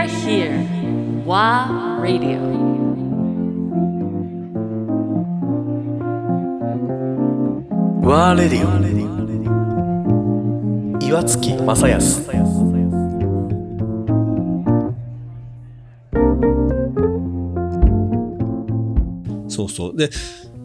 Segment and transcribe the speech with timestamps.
[0.00, 0.56] are here.
[1.26, 2.40] WA Radio.
[8.02, 8.80] ワーレディオ
[11.06, 12.30] 岩月正康
[19.48, 19.96] そうそう。
[19.96, 20.08] で、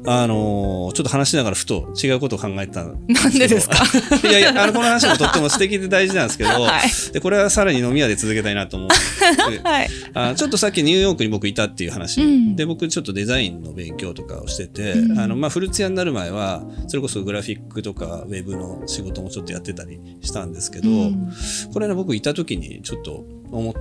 [0.08, 3.84] あのーちょっと話しながらふと違うことを考えたんなんでですか？
[4.28, 7.12] いやいや、あの、この話もとっても素敵で大事なんですけど、 はい。
[7.14, 9.90] で、これはさらに飲み屋で続けたいなと思って、 はい。
[10.14, 12.56] あちょっとさっきニューヨークに僕いたっていう話、うん。
[12.56, 15.20] で僕ちょっとデザインの勉強とかをしてて、うん。
[15.20, 21.30] あのまあ、フルツヤになる前はそれこそグラフィックとかウェブの仕事もちょっとやってたりしたんですけど、うん。
[21.74, 23.74] これね僕いた時にちょっと思っ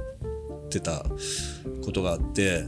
[0.71, 1.05] てた
[1.85, 2.65] ことがあって、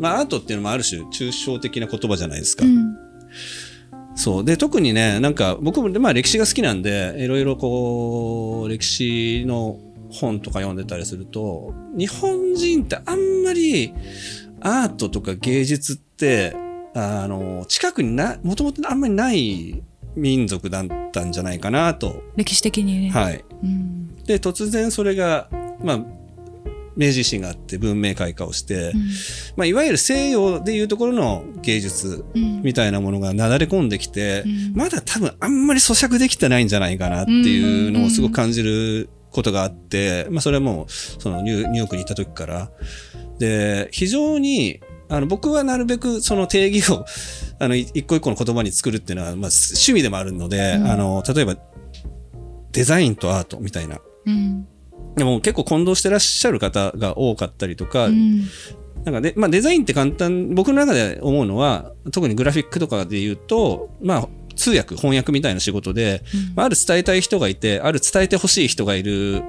[0.00, 2.64] まあ、アートっていうのもある種抽象的な言葉じゃないですか。
[2.64, 2.96] うん
[4.16, 9.78] そうで特にねなんか僕も、まあ、歴史が好きなんでいろいろこう歴史の
[10.10, 13.94] 本とか読んでたりすると日本人ってあんまり
[14.60, 16.54] アートとか芸術って
[16.94, 19.82] あの近くになもともとあんまりない
[20.16, 22.22] 民族だったんじゃないかなと。
[22.36, 23.10] 歴史的にね。
[23.10, 25.48] はい、うんで突然それが、
[25.82, 26.04] まあ、
[27.00, 28.92] 明治維新があって文明開化をして、
[29.56, 32.62] まあ、いわゆる西洋でいうところの芸術うん。
[32.62, 34.76] みたいなものがなだれ込んできて、うん。
[34.76, 42.70] まだ多分あんまり咀嚼できてないんじゃないかなっていうのをすごく感じることがあって、まあそれはもうそのニューヨークにいた時から。
[43.38, 47.06] で、非常にあの僕はなるべくその定義を
[47.58, 50.90] あのい一個一個の言葉に作るっていうのは、まあ、趣味でもあるので、うん。
[50.90, 51.56] あの例えば
[52.72, 54.00] デザインとアートみたいな。
[54.26, 54.66] うん
[55.16, 58.44] でも結構混同してらっしゃる方が多かったりとか、うん。
[59.04, 66.22] なんかで、まあ、デザインって簡単、僕の中で思うのは、特にグラフィックとかで言うと、まあ、通訳、翻訳みたいな仕事で、
[66.54, 69.42] まあ、ある伝えたい人がいて、ある伝えてほしい人がいる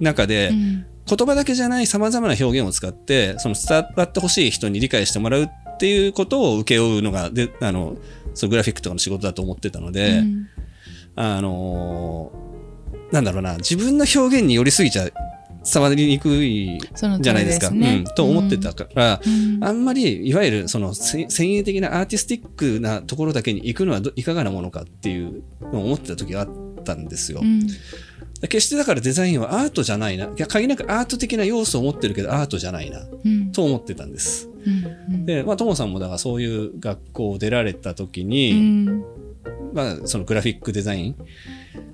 [0.00, 0.86] 中で、うん。
[1.08, 5.48] 言葉だけじゃない様々な表現を使って、その伝わってほしい人に理解してもらうっ
[5.78, 7.96] ていうことを請け負うのが、で、あの、
[8.34, 10.48] そのグラフィックとかの仕事だと思ってたので、うん。
[11.16, 12.47] あのー
[13.12, 15.08] なんだろうな、自分の表現に寄りすぎちゃ
[15.70, 17.70] 伝わりにくいじゃないですか。
[17.70, 26.48] ですねうん、と思ってたから、うんあんまりいわゆるそのせ先鋭的なアーティスティックなところだけに行くのはどいかがなものかっていうのを思ってた時があっ
[26.84, 27.40] たんですよ。
[27.42, 27.66] うん
[28.42, 30.26] 決してだからデザインはアートじゃないな。
[30.26, 33.00] いや、限りなくアート的な要素を持ってるけどアートじゃないな。
[33.24, 34.48] うんと思ってたんです。
[34.64, 39.02] うんで、まあ、ともさんもだからそういう学校を出られた時うに、ん
[39.72, 41.16] まあ、そのグラフィックデザイン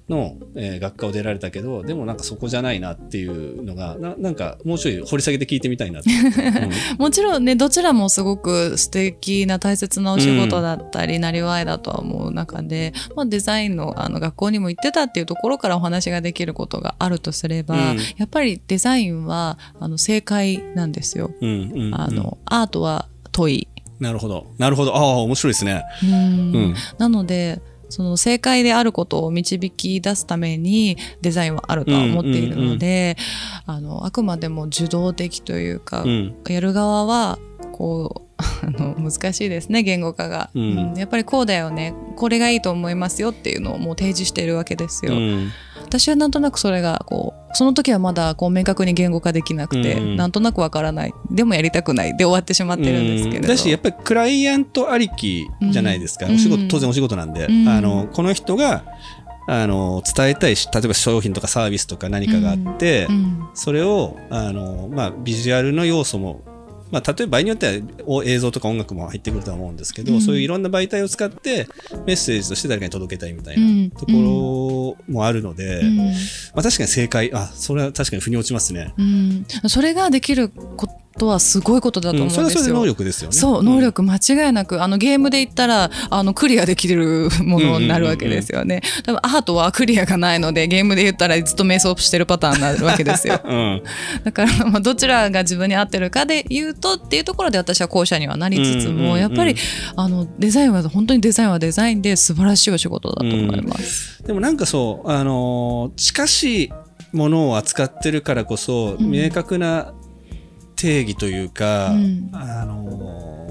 [0.08, 6.10] の、えー学科を出られたけど、でもなんかそこじゃないなっていうのが、ななんかもうちょい掘り下げて聞いてみたいなって。
[6.12, 21.30] うんもちろんねどちらもすごく素敵な大切なお仕事だったり、なりわいだとは思う中で、まあ、デザインのあの学校にも行ってたっていうところからお話ができることがあるとすれば、うんやっぱりデザインはあの正解なんですよ。
[21.40, 23.68] うんうんうんあのアートは問い。
[24.00, 24.46] なるほど。
[24.58, 24.94] なるほど。
[24.94, 25.82] ああ、面白いですね。
[26.02, 26.14] うんう
[26.70, 27.60] んなので
[27.94, 33.16] その正解であることを導き出すためにデザインはあるとは思っているので、
[33.66, 36.34] あのあくまでも受動的というか、うん。
[36.48, 37.38] やる側は
[37.70, 40.94] こう あの難しいですね言語化が、うん。
[40.96, 41.94] やっぱりこうだよね。
[42.16, 45.52] これがいいと思いますよっていうのをもう提示しているわけですよ、うん。
[45.84, 51.14] 私はなんとなくそれがこうその時はまだこう明確に言語化できなくて、うんなんとなくわからない。
[51.30, 52.16] でもやりたくない。
[52.16, 53.48] で終わってしまってるんですけれど、うん。
[53.48, 56.26] だし、やっぱりクライアントありきじゃないですか。
[56.26, 56.34] うん。
[56.34, 57.46] お仕事、うん当然お仕事なんで。
[57.46, 57.68] うん。
[57.68, 58.84] あの、この人が、
[59.46, 63.48] あの、伝えたいし、例えば商品とかサービスとか何かがあって、うん。
[63.54, 66.40] それを、あの、まあ、ビジュアルの要素も、
[66.90, 70.20] まあ、例えば場合によってはお映像とか音楽も入ってくるとは思うんですけど、うん。
[70.20, 71.66] そういういろんな媒体を使って
[72.06, 73.88] メッセージとして誰かに届けたいみたいうん。
[73.88, 75.96] なところもあるので、うん。
[75.96, 76.04] ま
[76.56, 78.94] あ、確かに正解あそれは確かに腑に落ちますね。
[78.96, 79.46] うん。
[79.68, 80.88] それができるこ
[81.18, 83.36] とはすごいことだと思うんですよ、うんそれはそれで能力ですよね。
[83.36, 88.82] そう能力間違いなくあのゲームで言ったらあのクリアできるものになるわけですよね。
[89.04, 93.40] 多分アートはクリアがないのでゲームで言ったらずっと瞑想してるパターンになるわけですよ。
[93.44, 93.82] うん。
[94.24, 99.54] だからまあどちらが自分に合ってるかで言うとっていうところで私は後者にはなりつつうんうんうんもやっぱり
[99.96, 104.22] あのデザインは本当にデザインはデザインで素晴らしいお仕事だと思います。
[104.26, 106.72] でもなんかそう、あのー近しい
[107.12, 109.94] ものを扱ってるからこそ、うん明確な
[110.84, 112.30] 定義というか、うん。
[112.32, 113.44] あのー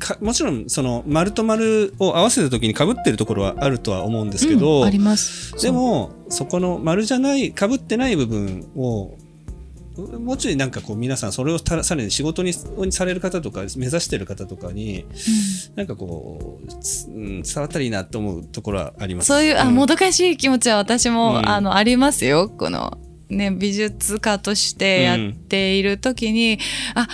[0.00, 5.52] かもちろんその丸と丸を合わせた時に被ってるところはあるとは思うんですけど、うんあります。
[5.62, 9.16] でもそこの丸じゃない被ってない部分を
[9.96, 15.06] もうちょいなんかこう皆さんそれをたさらに仕事ににされる方とか目指してる方とかに
[15.76, 19.28] なんかこう、つうん、伝わったらいいなと思うところはあります。
[19.28, 19.74] そういうあん。
[19.74, 21.48] もどかしい気持ちは私も、うん。
[21.48, 22.48] あのありますよ。
[22.48, 22.98] この
[23.28, 26.58] ね、美術家としてやっている時に、
[26.94, 27.08] あ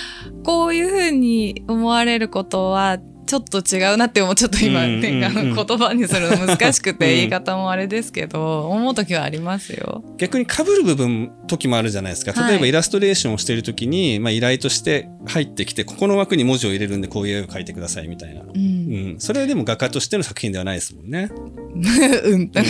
[0.44, 2.98] こういうふうに思われることは
[3.32, 5.54] ちょっと違うなって思うちょっと今、うんねうんうん。
[5.54, 7.16] 言葉にするの難しくてうん。
[7.16, 10.04] 言い方もあれですけど、思う時はありますよ。
[10.18, 12.34] 逆に被る部分時もあるじゃないですか。
[12.34, 12.50] はい。
[12.50, 21.30] 例えばイラストレーションをしている時に、まあ、依頼として入ってきてここの枠に文字を入れるんでこういう絵を描いてくださいみたいな、う、うんん、それはでも画家としての作品ではないですもんね、
[22.24, 22.48] うん。
[22.48, 22.68] とね。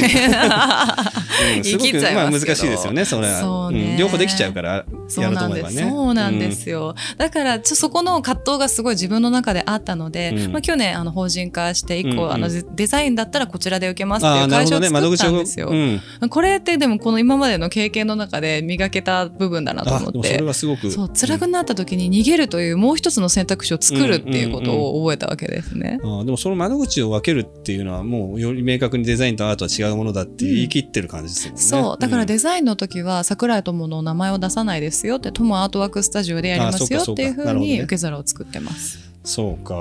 [1.57, 3.41] うん、 すごくまあ難しいですよねそれは。
[3.41, 3.95] そうね。
[3.95, 3.97] ん。
[3.99, 5.63] 両方できちゃうからそやうなんです。
[5.63, 5.91] ろうと思えばね。
[5.91, 6.95] そうなんですよ。
[7.19, 10.53] だからちょそこの葛藤がすごい自分の中であったので、うん。
[10.53, 12.33] まあ去年あの法人化して以降、うんうん。
[12.33, 15.69] あのデデザインだったらこちらで受けますってあいう会社を作ったんですよ。
[15.69, 20.35] うん、これってでもこの今までの経験の中で磨けた部分だなと思って。
[20.35, 20.43] それ。
[20.43, 20.91] はすごく。
[20.91, 25.99] そう辛くなった時に逃げるというもう一つの選択肢を作るっていうことを覚えたわけですね。
[26.03, 31.63] ああでもその窓口を分けるっていうのはもうより明確にデザインとアートは違うものだって言い切ってる感じですもんね。
[31.63, 39.13] そうだからで、デザインの時は桜井友の名前を出さないですよって友アートワークスタジオでやりますよっていうふうに受け皿を作ってます。
[39.25, 39.75] そうか。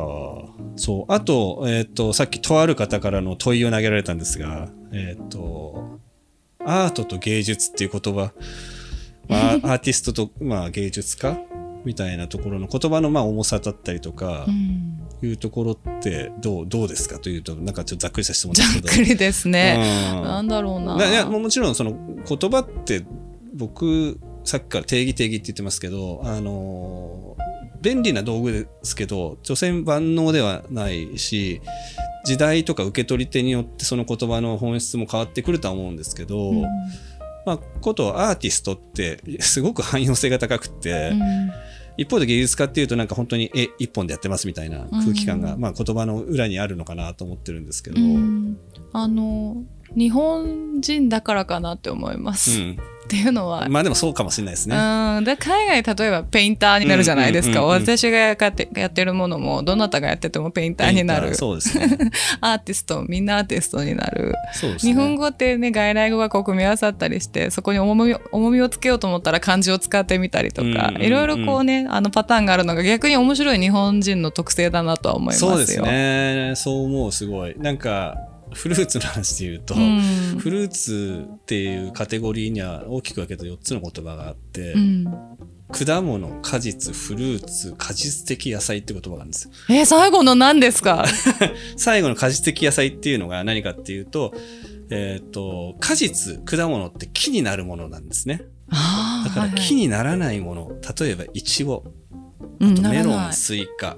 [0.75, 1.11] そう。
[1.11, 5.99] あと、えっ、と、さっきとある方からの問いを投げられたんですが、えっ、と、
[6.65, 8.33] アートと芸術っていう言葉、
[9.27, 11.39] まあ、 アーティストと、まあ、芸術家
[11.85, 14.90] みたいなところの言葉のまあ重さだったりとかう、ん
[15.25, 18.89] いうところってどうどうですかというとなんかちょっとざっくりした質問でざすけど。
[18.89, 20.13] っくりですね。
[20.15, 20.97] うんなんだろうな。
[20.97, 21.93] ないやももちろんその
[22.27, 23.05] 言葉って
[23.53, 27.37] 僕さっきから定義定義って言ってますけどあの
[27.81, 31.61] 便利な道具ですけど所詮万能ではないし
[32.23, 36.61] 時代とか受け取り手によってその言葉の本質も変わってくるとは思うんですけど、うん
[37.43, 41.51] まあことアーティストってすごく汎用性が高くて、うん
[41.97, 48.57] 一方で芸術家っていうとなんか本当に絵一本でやってますみたいな空気感が、まあ言葉の裏にあるのかなと思ってるんですけど、ううんん。
[48.93, 49.63] あの
[49.95, 52.51] 日本人だからかなって思います。
[53.11, 54.77] っていうのは、まあでもそうかもしれないですね。
[54.77, 62.11] うん、で海外例えばペインターになるじゃないですか、うんうんうんうん私がやってやってるものもどなたがやっててもペインターになるそうですね。
[62.39, 64.31] アーティストみんなアーティストになる
[64.63, 64.77] ね。
[64.77, 75.49] 日本語ってね外来語がこう組み合わさったりしてそこに重みを重みをつけようと思ったら漢字を使ってみたりとか、うんうんうんいろいろこうねあのパターンがあるのが逆に面白い日本人の特性だなとは思いますよ。
[75.49, 76.53] そうですね。
[76.55, 77.55] そう思う、すごい。
[77.57, 78.15] なんか、
[78.53, 80.01] フルーツの話で言うと、うん。
[80.39, 85.05] フルーツっていうカテゴリーには大きく分けた4つの言葉があって、うん、
[85.71, 89.51] 果物、果実、フルーツ、果実的野菜って言葉があるんですよ。
[89.69, 91.05] え最後の何ですか？
[91.77, 94.33] 最後の果実的野菜っていうのが何かっていうと、
[94.89, 98.43] えっ、と、果実、果物って木になるものなんですね。
[98.69, 98.75] だ
[99.29, 99.55] からはいはい。
[99.55, 101.83] 木にならないもの、例えばイチゴ、
[102.59, 103.33] うんあとメロン、ならない。
[103.33, 103.97] スイカ、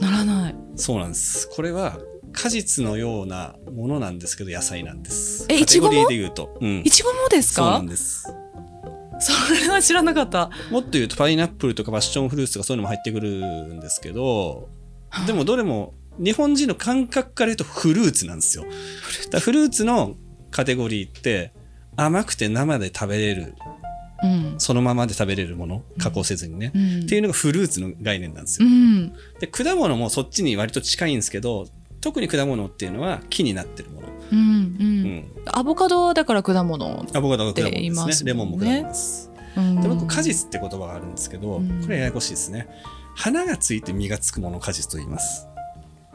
[0.00, 0.56] ならない。
[0.76, 1.48] そうなんです。
[1.50, 1.98] これは
[2.32, 5.46] 果実のようなものなんですけど野菜なんです。
[5.48, 6.56] えカテゴリイチゴもーで言うと。
[6.60, 7.62] うんいちごもですか？
[7.62, 8.26] そうなんです。
[9.20, 14.68] それは知らなかったもっと言うとパイナップルとかパッションフルーツとかそういうのも入ってくるんですけど、
[15.26, 18.64] でもどれも日本人の感覚から言うとフルーツなんですよ。
[19.40, 19.84] フルーツ？
[19.84, 20.14] の
[20.50, 21.52] カテゴリーって
[21.96, 23.54] 甘くて生で食べれる、
[24.22, 26.72] うんそのままで食べれるもの、加工せずにね。
[26.74, 28.70] うんっていうのがフルーツの概念なんですうよ。
[28.70, 31.66] んで、果物もそっちに割と近いんですけど、
[32.00, 34.08] 特に果物っていうのは木になってるもの。
[34.30, 35.24] うんううんん。
[35.46, 38.24] アボカドはだから果物、アボカドが果物って言いでますすもんねね。
[38.24, 39.30] レモンも果物です。
[39.56, 42.68] うん、で僕果実って言葉があるんですけど、うんこれややこしいですね。
[43.16, 45.48] 花がついて実がつくものを果実と言います。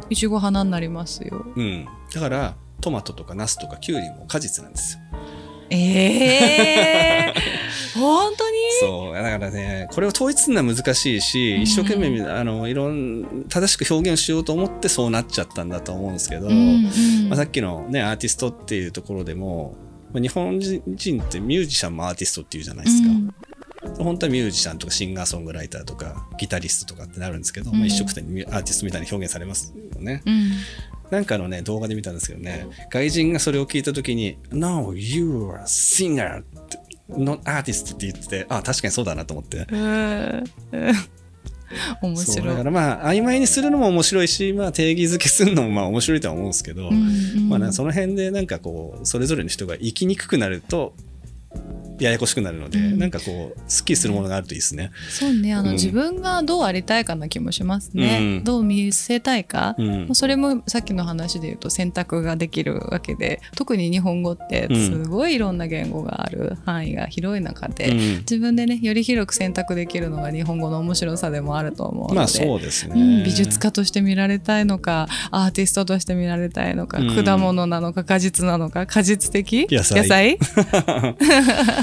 [0.09, 1.85] いちご花になりますようん。
[2.13, 4.99] だから、トマトとかナスとかキュウリも果実なんですよ。
[5.69, 7.62] ええー、
[7.93, 8.57] 本当に？
[8.79, 9.13] そう。
[9.13, 19.75] だからね、これを統一するのは難しいし、一生懸命、あの、いろん、正しく表現しようと思ってそうなっちゃったんだと思うんですけど、うんうんまあ、さっきのね、アーティストっていうところでも、
[20.11, 20.81] まあ日本人
[21.21, 23.09] ってミュージシャンもアーティストっていうじゃないですか。
[23.09, 23.33] うん
[23.97, 30.23] 本当はミュージシャンとかシンガーソングライターとかギタリストとかってなるんですけど、うんまあ、一緒くたにアーティストみたいに表現されますよね。
[30.25, 30.51] うん
[31.11, 36.43] なんかのね、動画で見たんですけどね、外人がそれを聞いたときに、No, you're a singer,
[37.15, 39.67] not artist って言ってて、あ、確かにそうだなと思って。
[42.01, 42.47] 面白い。
[42.47, 47.49] だからまあ、曖昧にするのも面白いし、まあ、定義づけするのもまあ面白いとは思うんですけど、うんうん。
[47.49, 50.93] まあね、その辺でなんかこう、それぞれの人が生きにくくなると、
[51.99, 52.99] ややこしくなるので、うん。
[52.99, 54.91] なんかこう、スッキリするものがあるといいですね。
[55.09, 55.73] そうねあの、うん。
[55.73, 58.43] 自分がどうありたいかな気もしますね、うん。
[58.43, 60.15] どう見せたいか、うん。
[60.15, 64.85] それもさっきの話で言うと選択ができるわけで特に日本語ってうん。
[64.85, 67.97] すごいいろんな言語がある範囲が広い中で、うん。
[68.19, 77.23] 自分でねより広く選択できるのが日本語の面白さでもあると思うので、まあそうですね、うん美術家として見られたいのかアーティストとして見られたいのか、うん。
[77.23, 79.67] 果物なのか果実なのか果実的？
[79.69, 80.37] 野菜。
[80.71, 81.82] まあ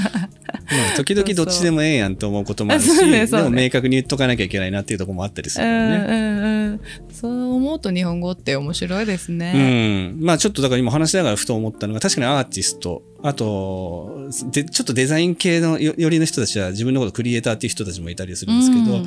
[0.95, 6.05] 時々どっちでもええやんと思うこともあるし、そうねでそうねも明確に言っとかなきゃいけないなっていうところもあったりするうんからね。
[6.07, 6.81] うんうん
[7.11, 10.09] そう思うと日本語って面白いですうね。
[10.11, 10.19] ん。
[10.21, 19.05] まあちょっとだから今話しながらふと思ったのが、確かにアーティスト、あと、でちょっとデザイン系のよよりの人たちは自分のことクリエイターっていう人たちもいたりするんですけど、うん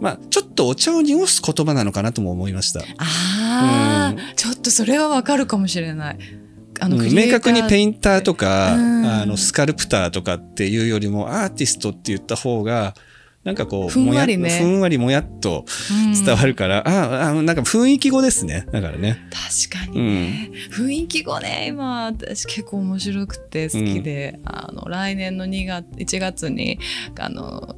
[0.00, 2.80] まあちょっとお茶を濁す言葉なのかなとも思いました。
[2.98, 6.18] ああ、ちょっとそれはわかるかもしれない。
[6.80, 7.14] あうん。
[7.14, 9.06] 明確にペインターとか、うん。
[9.06, 12.94] あのスカルプターとかっていうよりもアーティストって言った方が
[13.44, 14.42] なんかこうふんわりね。
[14.42, 15.66] もやふんわりもやっと
[16.24, 18.66] 伝わるから、ああなんか雰囲気語ですね。
[18.72, 19.28] だからね。
[19.68, 26.78] 確かにね、雰囲気語ね今私結構面白くて好きで、あの来年の2月1月に
[27.18, 27.76] あの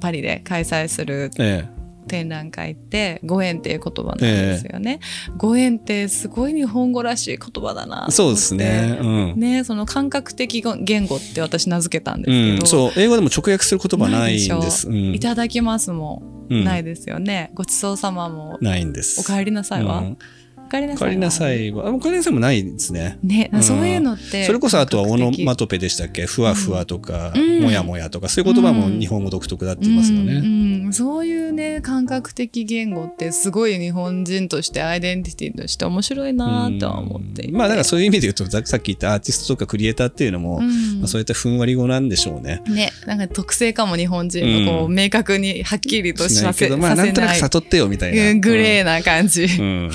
[0.00, 1.64] パリで開催するえ
[2.06, 5.00] 展覧会ってご縁っていう言葉なんですよね。
[5.36, 8.98] ご縁ってすごい日本語らしい言葉だなそうですね。
[9.00, 9.40] うん。
[9.40, 14.88] ねその感覚的言語って私名付けたんですうん、けど、そう英語でも直訳する言葉ないんです。
[14.88, 17.50] ょうんいただきますもうんないですよね。
[17.54, 19.20] ごちそうさまもないんです。
[19.20, 20.18] お帰りなさいは、うん
[20.49, 23.18] お帰りなさい帰りなさいは、あお帰りなさいもないですね。
[23.22, 23.62] ね、うん。
[23.62, 26.26] そういうのってそれこそあとはオノマトペでしたっけ？
[26.26, 27.62] ふわふわとか、うん。
[27.62, 30.34] もやもやとか、そういう言葉も日本語独特だって言いますよね。
[30.34, 30.84] うん。
[30.86, 30.92] うん。
[30.92, 41.00] そういうね感覚的言語ってすごい日本人としてアイデンティティとして面白いなとは思ってまあだからそういう意味で言うとささっき言ったアーティストとかクリエイターっていうのも、うん。
[41.00, 42.62] まあ、そういったふんわり語なんでしょうね。
[42.68, 44.94] ねなんか特性かも日本人のこう、うん。
[44.94, 48.30] 明確にはっきりとしなさせいけどまあなんとなく悟ってよみたいな。
[48.30, 49.90] うんグレーな感じ、うん。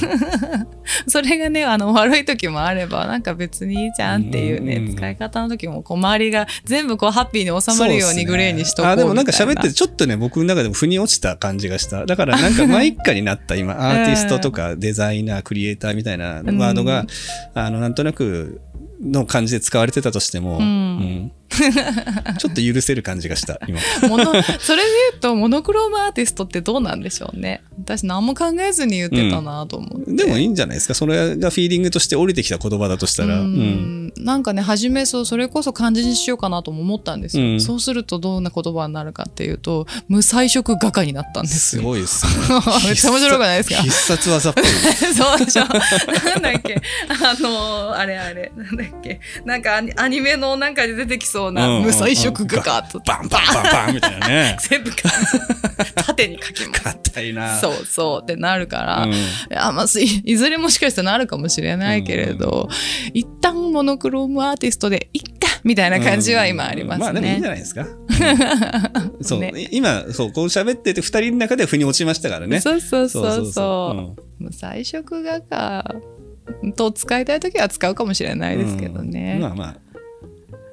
[0.72, 12.06] う んそれがねあの悪い時もあればなんか別にいいじゃんっていうね、うん使い方の時もこう周りが全部こうハッピーに収まるようにグレーにしとこうあでもなんか喋っててちょっとね僕の中でも腑に落ちた感じがした。
[12.06, 17.06] だからなんかマイッカになった今 アーティストとかデザイナークリエイターみたいなワードが、
[17.54, 18.62] あのなんとなく
[19.02, 20.62] の感じで使われてたとしても、ん。
[20.62, 21.32] うん
[22.38, 23.80] ちょっと許せる感じがした今。
[24.10, 24.26] モノ
[24.60, 27.62] それで言うとモノクロームアーティストってどうなんでしょうね。
[27.80, 30.94] 私何も考えずに言ってたなと思って、でもいいんじゃないですか。
[30.94, 34.08] それがフィーリングとして降りてきた言葉だとしたら、ううん。
[34.08, 37.62] んなんかね初めそうそれこそ漢字にしようかなとも思ったんですよ、うん。
[37.62, 42.32] そうするとどんな言葉になるかっていうと無彩色画家になったんですすよごいですね。
[42.86, 43.76] めっちゃ面白くないですか？
[43.82, 44.64] 必殺技っぽい。
[45.14, 45.64] そうでしょ。
[45.66, 46.82] なんだっけ？
[47.10, 48.52] あのあれあれ。
[48.56, 49.20] なんだっけ？
[49.46, 54.92] なんかアニアニメのなんかで出てきそうなうん無彩色画家とバンバンバンバンみたいなね全部
[55.96, 56.84] 縦に書きます
[57.16, 59.16] 硬いなそうそうってなるから、うんい
[59.50, 62.70] やまあ、いいずれもしかしたらなるかもしれないけれど、
[63.14, 67.04] 一旦モノクロームアーティストでいっかみたいな感じは今ありますね。
[67.06, 67.88] まあでもいいんじゃないですか。
[69.22, 72.60] そう、ね今、そう、こう喋ってて、二人の中で腑に落ちましたからね。
[72.60, 75.96] そうそうそうそうそう無彩色画家
[76.76, 79.34] と使いたい時は使うかもしれないですけどね。
[79.36, 79.76] うんまあまあ。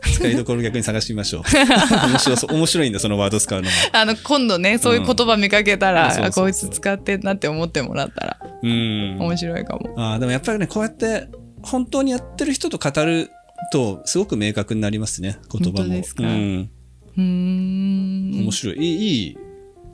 [0.04, 1.42] 使いどころ逆に探してみましょう。
[2.08, 3.72] 面白そう、面白いんだ、そのワード使うのも。
[3.92, 9.16] あの今度ねそういう言葉見かけたら、うんこいつ使ってんなって思ってもらったらうん。
[9.20, 9.94] 面白いかも。
[9.96, 11.28] ああ、でもやっぱりね、こうやって、
[11.62, 13.30] 本当にやってる人と語る
[13.72, 15.76] と、すごく明確になりますね、言葉も。
[15.78, 16.22] 本当ですか？
[16.24, 16.70] うん。
[17.16, 18.76] うーん面白い。
[18.78, 19.36] いい、いい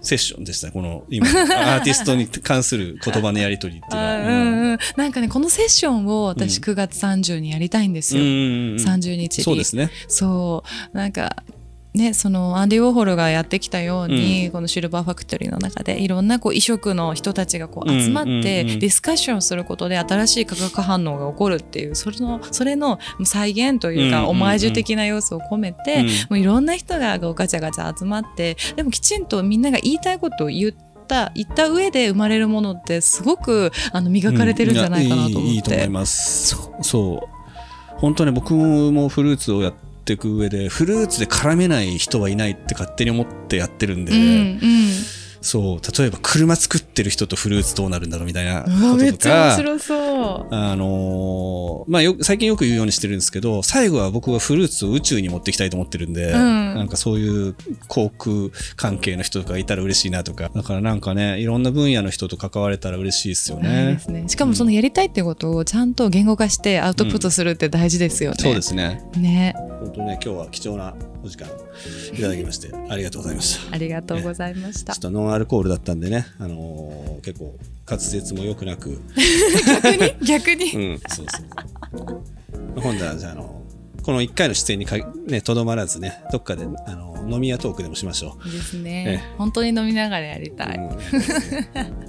[0.00, 1.26] セッションでした、この、今、
[1.76, 4.12] アーティストに関する言葉のやりとりっていうのは。
[4.12, 6.64] あうんうん、なんかねこのセッションを私うん。
[6.64, 8.28] 9月30にやりたいんですよ、うん
[8.76, 9.44] 30日に。
[9.44, 9.90] そうですね。
[10.08, 10.62] そ
[10.92, 10.96] う。
[10.96, 11.42] なんか
[11.98, 18.36] ねそのアンディ・ウォーホルがやってきたように、このシルバーファクトリーの中でいろんなこう異色の人たちがこう集まって、うん。
[18.36, 26.06] うんうんディスカッションすることで新しい化学反応が起こるっていうそれのそれの再現というか、うんうんうんオマージュ的な要素を込めて、うん。
[26.06, 30.72] もういろんな人がガチャガチャ集まってでもきちんとみんなが言いたいことを言っ
[31.06, 35.48] た言った上で生まれるものってすごくあの磨かれてるんじゃないかなと思って。
[35.48, 35.54] うん。
[35.54, 36.56] いいと思います。
[36.82, 37.38] そう。
[37.98, 39.74] 本当ね僕もフルーツをやっ
[40.08, 44.24] ていく上でフルーツで絡めない人はいないって勝手に思ってやってるんで、うんう
[44.56, 44.58] ん
[45.40, 50.54] そう例えば車作ってる人とフルーツどうなるんだろうみたいなこととちゃ面か白そう。
[50.54, 57.54] あのーまあよ最近よく言うようにしてるんですけど最後は僕はフルーツを宇宙に持っていきたいと思ってるんで、んなんかそういう
[57.86, 63.98] 航空関係の人とかいたら嬉しいなとかだからなんかねいろんな分野の人と関われたら嬉しいですよね。
[64.00, 64.28] すね。
[64.28, 68.36] しかもそのやりたいってことをちゃんと言語化してアウトプットするって大事ですよね。
[68.40, 69.02] そうですね。
[69.16, 69.54] ね。
[69.80, 73.74] 本当ね今日は貴重なお時間いただきましてありがとうございました。
[73.74, 75.02] ありがとうございましたちょっ。
[75.02, 77.54] とノンアルコールだったんでね、あのー結構
[77.88, 79.00] 滑舌も良くなく、
[80.22, 80.70] 逆に？
[80.76, 82.08] うん、そうそう。
[82.80, 83.62] 今度はじゃあ、あの
[84.02, 89.24] この1回の出演にかねとどまらずね、どっかであの飲み屋トークでもしましょいいですえね。
[89.36, 90.68] 本当に飲みながらやりたう。
[90.68, 90.74] い。
[90.76, 92.08] うん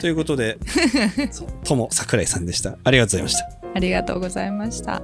[0.00, 0.58] ということで、
[1.32, 2.76] そう友桜井さんでした。
[2.84, 3.50] ありがとうございました。
[3.74, 5.00] ありがとうございました。